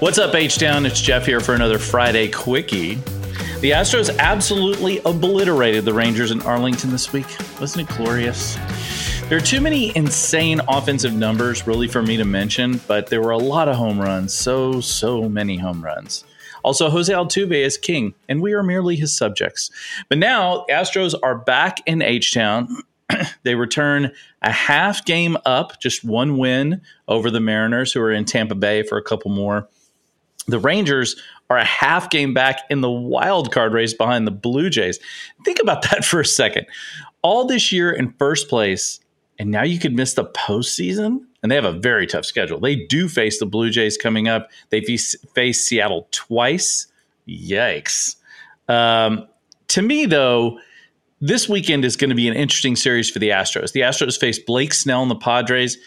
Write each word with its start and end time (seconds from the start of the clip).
What's 0.00 0.16
up, 0.16 0.32
H 0.32 0.58
Town? 0.58 0.86
It's 0.86 1.00
Jeff 1.00 1.26
here 1.26 1.40
for 1.40 1.54
another 1.54 1.76
Friday 1.76 2.28
Quickie. 2.28 2.94
The 3.60 3.72
Astros 3.72 4.16
absolutely 4.18 5.00
obliterated 5.04 5.84
the 5.84 5.92
Rangers 5.92 6.30
in 6.30 6.40
Arlington 6.42 6.90
this 6.90 7.12
week. 7.12 7.26
Wasn't 7.60 7.90
it 7.90 7.96
glorious? 7.96 8.54
There 9.28 9.36
are 9.36 9.40
too 9.40 9.60
many 9.60 9.94
insane 9.96 10.60
offensive 10.68 11.14
numbers, 11.14 11.66
really, 11.66 11.88
for 11.88 12.00
me 12.00 12.16
to 12.16 12.24
mention, 12.24 12.80
but 12.86 13.08
there 13.08 13.20
were 13.20 13.32
a 13.32 13.38
lot 13.38 13.68
of 13.68 13.74
home 13.74 14.00
runs. 14.00 14.32
So, 14.32 14.80
so 14.80 15.28
many 15.28 15.56
home 15.56 15.84
runs. 15.84 16.22
Also, 16.62 16.90
Jose 16.90 17.12
Altuve 17.12 17.50
is 17.50 17.76
king, 17.76 18.14
and 18.28 18.40
we 18.40 18.52
are 18.52 18.62
merely 18.62 18.94
his 18.94 19.12
subjects. 19.16 19.68
But 20.08 20.18
now, 20.18 20.64
Astros 20.70 21.16
are 21.24 21.38
back 21.38 21.78
in 21.86 22.02
H 22.02 22.32
Town. 22.32 22.68
they 23.42 23.56
return 23.56 24.12
a 24.42 24.52
half 24.52 25.04
game 25.04 25.36
up, 25.44 25.80
just 25.80 26.04
one 26.04 26.38
win 26.38 26.82
over 27.08 27.32
the 27.32 27.40
Mariners, 27.40 27.92
who 27.92 28.00
are 28.00 28.12
in 28.12 28.24
Tampa 28.24 28.54
Bay 28.54 28.84
for 28.84 28.96
a 28.96 29.02
couple 29.02 29.32
more. 29.32 29.68
The 30.48 30.58
Rangers 30.58 31.16
are 31.50 31.58
a 31.58 31.64
half 31.64 32.10
game 32.10 32.34
back 32.34 32.62
in 32.70 32.80
the 32.80 32.90
wild 32.90 33.52
card 33.52 33.72
race 33.72 33.94
behind 33.94 34.26
the 34.26 34.32
Blue 34.32 34.70
Jays. 34.70 34.98
Think 35.44 35.58
about 35.60 35.82
that 35.90 36.04
for 36.04 36.20
a 36.20 36.26
second. 36.26 36.66
All 37.22 37.46
this 37.46 37.72
year 37.72 37.92
in 37.92 38.12
first 38.18 38.48
place, 38.48 39.00
and 39.38 39.50
now 39.50 39.62
you 39.62 39.78
could 39.78 39.94
miss 39.94 40.14
the 40.14 40.24
postseason. 40.24 41.20
And 41.40 41.52
they 41.52 41.54
have 41.54 41.64
a 41.64 41.72
very 41.72 42.06
tough 42.08 42.24
schedule. 42.24 42.58
They 42.58 42.74
do 42.74 43.08
face 43.08 43.38
the 43.38 43.46
Blue 43.46 43.70
Jays 43.70 43.96
coming 43.96 44.26
up. 44.26 44.50
They 44.70 44.80
face 44.80 45.64
Seattle 45.64 46.08
twice. 46.10 46.88
Yikes. 47.28 48.16
Um, 48.68 49.28
to 49.68 49.82
me, 49.82 50.06
though, 50.06 50.58
this 51.20 51.48
weekend 51.48 51.84
is 51.84 51.96
going 51.96 52.10
to 52.10 52.16
be 52.16 52.26
an 52.26 52.34
interesting 52.34 52.74
series 52.74 53.08
for 53.08 53.20
the 53.20 53.28
Astros. 53.28 53.72
The 53.72 53.80
Astros 53.80 54.18
face 54.18 54.38
Blake 54.38 54.74
Snell 54.74 55.02
and 55.02 55.10
the 55.10 55.16
Padres. 55.16 55.78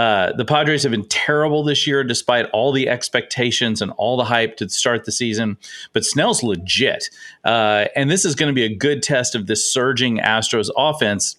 Uh, 0.00 0.32
the 0.32 0.46
Padres 0.46 0.82
have 0.82 0.92
been 0.92 1.06
terrible 1.08 1.62
this 1.62 1.86
year, 1.86 2.02
despite 2.02 2.48
all 2.52 2.72
the 2.72 2.88
expectations 2.88 3.82
and 3.82 3.92
all 3.98 4.16
the 4.16 4.24
hype 4.24 4.56
to 4.56 4.66
start 4.70 5.04
the 5.04 5.12
season. 5.12 5.58
But 5.92 6.06
Snell's 6.06 6.42
legit, 6.42 7.10
uh, 7.44 7.84
and 7.94 8.10
this 8.10 8.24
is 8.24 8.34
going 8.34 8.48
to 8.48 8.54
be 8.54 8.64
a 8.64 8.74
good 8.74 9.02
test 9.02 9.34
of 9.34 9.46
this 9.46 9.70
surging 9.70 10.16
Astros 10.16 10.70
offense. 10.74 11.36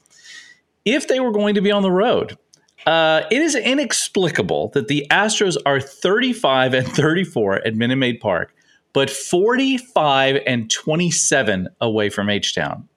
If 0.85 1.07
they 1.07 1.19
were 1.19 1.31
going 1.31 1.55
to 1.55 1.61
be 1.61 1.71
on 1.71 1.81
the 1.81 1.89
road, 1.89 2.37
uh, 2.85 3.23
it 3.31 3.41
is 3.41 3.55
inexplicable 3.55 4.67
that 4.75 4.87
the 4.87 5.07
Astros 5.09 5.57
are 5.65 5.81
35 5.81 6.75
and 6.75 6.87
34 6.87 7.65
at 7.65 7.73
Minute 7.73 7.95
Maid 7.95 8.19
Park, 8.19 8.53
but 8.93 9.09
45 9.09 10.37
and 10.45 10.69
27 10.69 11.67
away 11.81 12.11
from 12.11 12.29
H 12.29 12.53
Town. 12.53 12.87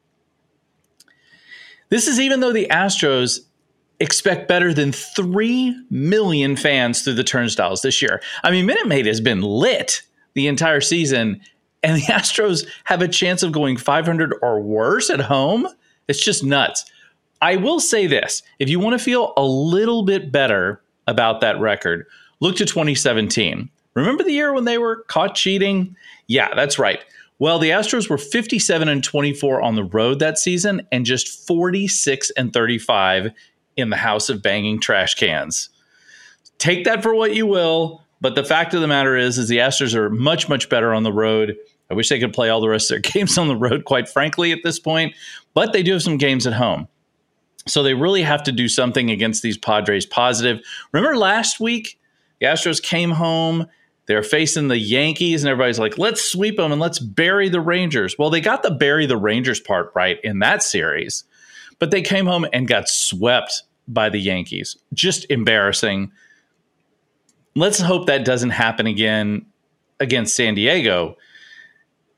This 1.89 2.07
is 2.07 2.21
even 2.21 2.41
though 2.41 2.53
the 2.53 2.69
Astros 2.71 3.47
expect 4.01 4.49
better 4.49 4.75
than 4.75 4.93
3 4.93 5.77
million 5.91 6.57
fans 6.57 7.03
through 7.03 7.15
the 7.15 7.25
turnstiles 7.25 7.83
this 7.83 8.03
year. 8.03 8.21
I 8.43 8.51
mean, 8.51 8.67
Minute 8.67 8.87
Maid 8.87 9.07
has 9.07 9.21
been 9.21 9.43
lit 9.43 10.03
the 10.35 10.49
entire 10.49 10.81
season, 10.81 11.41
and 11.83 11.97
the 11.97 12.03
Astros 12.13 12.67
have 12.85 13.03
a 13.03 13.09
chance 13.09 13.43
of 13.43 13.53
going 13.53 13.77
500 13.77 14.35
or 14.43 14.61
worse 14.61 15.11
at 15.11 15.21
home. 15.21 15.67
It's 16.09 16.23
just 16.23 16.45
nuts. 16.45 16.85
I 17.41 17.57
will 17.57 17.81
say 17.81 18.07
this 18.07 18.43
if 18.59 18.69
you 18.69 18.79
want 18.79 18.99
to 18.99 19.05
feel 19.05 19.33
a 19.37 19.45
little 19.45 20.03
bit 20.03 20.33
better 20.33 20.83
about 21.07 21.41
that 21.41 21.61
record, 21.61 22.07
look 22.41 22.57
to 22.57 22.65
2017. 22.65 23.69
Remember 23.95 24.25
the 24.25 24.33
year 24.33 24.53
when 24.53 24.65
they 24.65 24.79
were 24.79 25.05
caught 25.05 25.35
cheating? 25.35 25.95
Yeah, 26.27 26.53
that's 26.55 26.79
right. 26.79 27.01
Well, 27.39 27.59
the 27.59 27.71
Astros 27.71 28.09
were 28.09 28.19
57 28.19 28.89
and 28.89 29.03
24 29.03 29.61
on 29.61 29.75
the 29.75 29.85
road 29.85 30.21
that 30.21 30.39
season 30.39 30.87
and 30.93 31.05
just 31.05 31.47
46 31.47 32.31
and 32.31 32.53
35 32.53 33.33
in 33.77 33.91
the 33.91 33.97
house 33.97 34.29
of 34.29 34.43
banging 34.43 34.81
trash 34.81 35.15
cans. 35.15 35.71
Take 36.59 36.85
that 36.85 37.03
for 37.03 37.15
what 37.15 37.35
you 37.35 37.47
will, 37.47 38.03
but 38.21 38.35
the 38.35 38.45
fact 38.45 38.75
of 38.75 38.81
the 38.81 38.89
matter 38.89 39.17
is 39.17 39.39
is 39.39 39.49
the 39.49 39.59
Astros 39.59 39.95
are 39.95 40.11
much 40.11 40.49
much 40.49 40.69
better 40.69 40.95
on 40.95 41.03
the 41.03 41.13
road. 41.13 41.57
I 41.91 41.95
wish 41.95 42.09
they 42.09 42.21
could 42.21 42.33
play 42.33 42.49
all 42.49 42.61
the 42.61 42.69
rest 42.69 42.91
of 42.91 43.03
their 43.03 43.13
games 43.13 43.37
on 43.37 43.49
the 43.49 43.57
road 43.57 43.85
quite 43.85 44.09
frankly 44.09 44.53
at 44.53 44.61
this 44.65 44.79
point, 44.79 45.15
but 45.53 45.73
they 45.73 45.83
do 45.83 45.93
have 45.93 46.03
some 46.03 46.19
games 46.19 46.47
at 46.47 46.55
home. 46.55 46.89
So 47.67 47.83
they 47.83 47.95
really 47.95 48.23
have 48.23 48.43
to 48.45 48.53
do 48.53 48.69
something 48.69 49.11
against 49.11 49.43
these 49.43 49.57
Padres 49.57 50.05
positive. 50.05 50.61
Remember 50.93 51.17
last 51.17 51.61
week, 51.61 51.99
the 52.41 52.47
Astros 52.47 52.83
came 52.83 53.11
home, 53.11 53.67
they're 54.07 54.23
facing 54.23 54.69
the 54.69 54.79
Yankees, 54.79 55.43
and 55.43 55.51
everybody's 55.51 55.79
like, 55.79 55.97
let's 55.97 56.23
sweep 56.23 56.57
them 56.57 56.73
and 56.73 56.81
let's 56.81 56.99
bury 56.99 57.49
the 57.49 57.61
Rangers. 57.61 58.17
Well, 58.19 58.29
they 58.29 58.43
got 58.43 58.63
the 58.63 58.71
bury 58.71 59.07
the 59.07 59.17
Rangers 59.17 59.61
part 59.61 59.93
right 59.95 60.19
in 60.23 60.41
that 60.41 60.63
series. 60.63 61.25
But 61.79 61.91
they 61.91 62.03
came 62.03 62.27
home 62.27 62.47
and 62.53 62.69
got 62.69 62.89
swept 62.89 63.63
by 63.89 64.09
the 64.09 64.19
Yankees. 64.19 64.77
Just 64.93 65.27
embarrassing. 65.31 66.13
Let's 67.55 67.81
hope 67.81 68.07
that 68.07 68.25
doesn't 68.25 68.51
happen 68.51 68.87
again 68.87 69.47
against 70.01 70.37
San 70.37 70.55
Diego. 70.55 71.17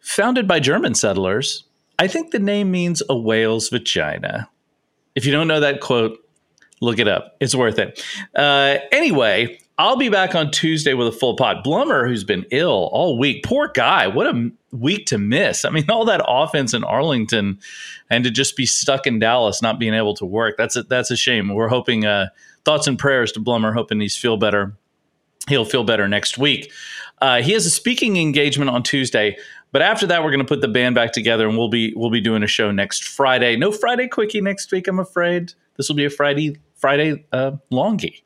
Founded 0.01 0.47
by 0.47 0.61
German 0.61 0.95
settlers, 0.95 1.65
I 1.99 2.07
think 2.07 2.31
the 2.31 2.39
name 2.39 2.71
means 2.71 3.03
a 3.09 3.17
whale's 3.17 3.69
vagina. 3.69 4.49
If 5.15 5.27
you 5.27 5.33
don't 5.33 5.49
know 5.49 5.61
that 5.61 5.81
quote, 5.81 6.19
look 6.81 6.99
it 6.99 7.09
up. 7.09 7.37
It's 7.41 7.55
worth 7.55 7.79
it. 7.79 8.03
Uh, 8.35 8.77
anyway, 8.93 9.59
I'll 9.79 9.97
be 9.97 10.09
back 10.09 10.35
on 10.35 10.51
Tuesday 10.51 10.95
with 10.95 11.07
a 11.07 11.13
full 11.13 11.37
pod. 11.37 11.63
Blummer, 11.63 12.09
who's 12.09 12.25
been 12.25 12.47
ill 12.51 12.89
all 12.93 13.19
week, 13.19 13.45
poor 13.45 13.69
guy. 13.69 14.07
What 14.07 14.27
a 14.27 14.51
week 14.73 15.05
to 15.07 15.19
miss. 15.19 15.67
I 15.67 15.71
mean, 15.71 15.85
all 15.91 16.07
that 16.07 16.25
offense 16.27 16.73
in 16.73 16.83
Arlington, 16.83 17.59
and 18.09 18.25
to 18.25 18.31
just 18.31 18.57
be 18.57 18.65
stuck 18.65 19.07
in 19.07 19.19
Dallas, 19.19 19.61
not 19.61 19.79
being 19.79 19.93
able 19.93 20.15
to 20.15 20.25
work. 20.25 20.57
That's 20.57 20.77
a, 20.77 20.83
that's 20.85 21.11
a 21.11 21.17
shame. 21.17 21.53
We're 21.53 21.69
hoping 21.69 22.07
uh, 22.07 22.29
thoughts 22.65 22.87
and 22.87 22.99
prayers 22.99 23.33
to 23.33 23.41
Blummer, 23.41 23.75
hoping 23.75 24.01
he's 24.01 24.17
feel 24.17 24.39
better. 24.39 24.75
He'll 25.49 25.67
feel 25.67 25.85
better 25.85 26.09
next 26.09 26.39
week. 26.39 26.73
Uh, 27.21 27.41
he 27.41 27.53
has 27.53 27.67
a 27.67 27.71
speaking 27.71 28.17
engagement 28.17 28.71
on 28.71 28.83
Tuesday, 28.83 29.37
but 29.73 29.83
after 29.83 30.07
that, 30.07 30.25
we're 30.25 30.31
going 30.31 30.41
to 30.41 30.47
put 30.47 30.61
the 30.61 30.69
band 30.69 30.95
back 30.95 31.13
together, 31.13 31.47
and 31.47 31.57
we'll 31.57 31.69
be 31.69 31.93
we'll 31.95 32.11
be 32.11 32.21
doing 32.21 32.43
a 32.43 32.47
show 32.47 32.71
next 32.71 33.05
Friday. 33.05 33.57
No 33.57 33.71
Friday 33.73 34.09
quickie 34.09 34.41
next 34.41 34.73
week, 34.73 34.89
I'm 34.89 34.99
afraid. 34.99 35.53
This 35.77 35.89
will 35.89 35.97
be 35.97 36.07
a 36.07 36.11
Friday 36.11 36.57
Friday 36.75 37.27
uh, 37.33 37.53
longie. 37.71 38.23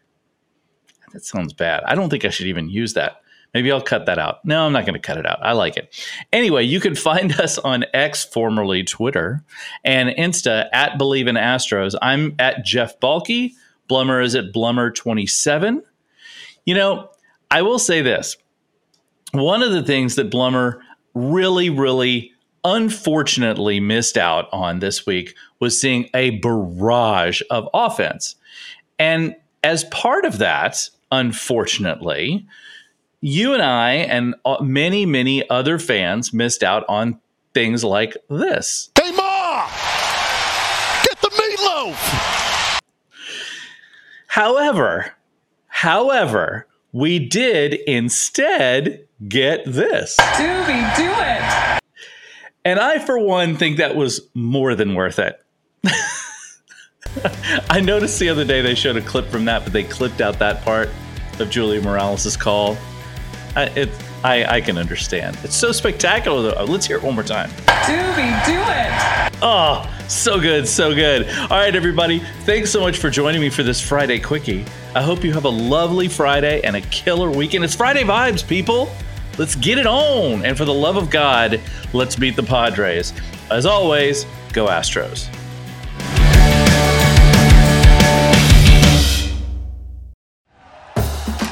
That 1.12 1.25
sounds 1.25 1.53
bad. 1.53 1.82
I 1.84 1.94
don't 1.94 2.10
think 2.10 2.25
I 2.25 2.31
should 2.31 2.47
even 2.47 2.69
use 2.69 2.94
that. 2.94 3.22
Maybe 3.53 3.72
I'll 3.72 3.82
cut 3.82 4.06
that 4.06 4.19
out. 4.19 4.44
No, 4.44 4.65
I'm 4.65 4.72
not 4.72 4.87
going 4.87 4.94
to 4.94 5.00
cut 5.00 5.19
it 5.19 5.26
out. 5.26 5.38
I 5.43 5.53
like 5.53 5.76
it. 5.76 5.93
Anyway, 6.32 6.65
you 6.65 6.78
can 6.78 6.94
find 6.94 7.32
us 7.41 7.59
on 7.59 7.84
X, 7.93 8.25
formerly 8.25 8.84
Twitter, 8.84 9.43
and 9.84 10.10
Insta 10.10 10.69
at 10.72 10.98
Bleav 10.98 11.28
in 11.28 11.34
Astros. 11.34 11.94
I'm 12.00 12.34
at 12.38 12.65
Jeff 12.65 13.00
Balke. 13.00 13.53
Blummer 13.88 14.25
is 14.25 14.37
at 14.37 14.53
Blummer27. 14.53 15.82
You 16.65 16.75
know, 16.75 17.10
I 17.50 17.62
will 17.62 17.81
say 17.81 18.03
this. 18.03 18.37
One 19.32 19.62
of 19.62 19.72
the 19.72 19.82
things 19.82 20.15
that 20.15 20.31
Blummer 20.31 20.81
really, 21.15 21.71
really 21.71 22.32
unfortunately 22.65 23.81
missed 23.81 24.16
out 24.16 24.48
on 24.53 24.78
this 24.78 25.06
week 25.06 25.34
was 25.59 25.81
seeing 25.81 26.09
a 26.15 26.31
barrage 26.38 27.41
of 27.50 27.69
offense. 27.75 28.37
And 28.98 29.34
as 29.65 29.84
part 29.84 30.25
of 30.25 30.38
that, 30.38 30.88
unfortunately, 31.10 32.47
you 33.21 33.53
and 33.53 33.62
I 33.62 33.93
and 33.93 34.34
uh, 34.44 34.59
many, 34.62 35.04
many 35.06 35.48
other 35.50 35.78
fans 35.78 36.32
missed 36.32 36.62
out 36.62 36.84
on 36.88 37.21
things 37.53 37.84
like 37.84 38.16
this. 38.28 38.91
Hey, 39.00 39.10
Ma! 39.12 39.66
Get 41.04 41.21
the 41.21 41.28
meatloaf! 41.28 42.81
However, 44.26 45.12
however, 45.66 46.66
we 46.93 47.19
did 47.19 47.75
instead 47.75 49.06
get 49.28 49.65
this. 49.66 50.16
Doobie, 50.19 50.97
do 50.97 51.10
it! 51.10 51.81
And 52.65 52.78
I, 52.78 52.98
for 52.98 53.19
one, 53.19 53.56
think 53.56 53.78
that 53.78 53.97
was 53.97 54.21
more 54.34 54.75
than 54.75 54.94
worth 54.94 55.19
it. 55.19 55.42
I 57.71 57.81
noticed 57.81 58.19
the 58.19 58.28
other 58.28 58.44
day 58.44 58.60
they 58.60 58.75
showed 58.75 58.97
a 58.97 59.03
clip 59.03 59.26
from 59.26 59.44
that, 59.47 59.65
but 59.65 59.72
they 59.72 59.84
clipped 59.84 60.21
out 60.21 60.38
that 60.38 60.62
part 60.62 60.91
of 61.38 61.50
Julia 61.50 61.81
Morales' 61.81 62.37
call. 62.37 62.77
I, 63.57 63.65
it, 63.65 63.91
I, 64.22 64.45
I 64.45 64.60
can 64.60 64.78
understand. 64.78 65.39
It's 65.42 65.57
so 65.57 65.72
spectacular, 65.72 66.42
though. 66.42 66.65
Let's 66.65 66.86
hear 66.86 66.97
it 66.98 67.03
one 67.03 67.15
more 67.15 67.24
time. 67.24 67.51
Doobie, 67.51 68.45
do 68.45 68.59
it! 68.59 69.30
Oh, 69.42 69.91
so 70.09 70.39
good, 70.39 70.68
so 70.68 70.95
good. 70.95 71.28
All 71.28 71.48
right, 71.48 71.74
everybody. 71.74 72.21
Thanks 72.45 72.71
so 72.71 72.80
much 72.80 72.98
for 72.98 73.10
joining 73.10 73.41
me 73.41 73.48
for 73.48 73.63
this 73.63 73.80
Friday 73.80 74.21
Quickie. 74.21 74.65
I 74.95 75.03
hope 75.03 75.24
you 75.24 75.33
have 75.33 75.47
a 75.47 75.51
lovely 75.51 76.09
Friday 76.09 76.60
and 76.63 76.77
a 76.77 76.80
killer 76.83 77.30
weekend. 77.30 77.65
It's 77.65 77.74
Friday 77.74 78.03
vibes, 78.03 78.47
people. 78.47 78.92
Let's 79.39 79.54
get 79.54 79.78
it 79.78 79.86
on. 79.86 80.45
And 80.45 80.56
for 80.56 80.66
the 80.66 80.74
love 80.74 80.97
of 80.97 81.09
God, 81.09 81.60
let's 81.95 82.16
beat 82.16 82.36
the 82.36 82.42
Padres. 82.42 83.15
As 83.51 83.65
always, 83.65 84.27
go 84.53 84.66
Astros. 84.66 85.34